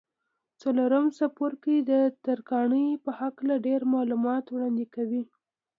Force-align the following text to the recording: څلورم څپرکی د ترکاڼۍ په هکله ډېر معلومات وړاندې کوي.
څلورم 0.61 1.05
څپرکی 1.17 1.77
د 1.89 1.91
ترکاڼۍ 2.25 2.87
په 3.03 3.09
هکله 3.19 3.55
ډېر 3.65 3.81
معلومات 3.93 4.45
وړاندې 4.49 4.85
کوي. 4.95 5.23